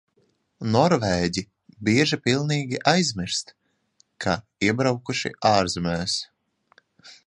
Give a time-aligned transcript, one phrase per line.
[0.75, 1.43] Norvēģi
[1.89, 3.55] bieži pilnīgi aizmirst,
[4.27, 4.35] ka
[4.71, 6.23] iebraukuši ārzemēs.